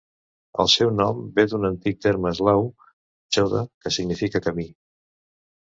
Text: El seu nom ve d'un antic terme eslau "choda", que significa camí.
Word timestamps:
El 0.61 0.69
seu 0.75 0.93
nom 1.01 1.19
ve 1.35 1.45
d'un 1.51 1.67
antic 1.69 2.01
terme 2.05 2.31
eslau 2.37 2.65
"choda", 3.37 3.63
que 3.85 3.95
significa 3.99 4.43
camí. 4.49 4.71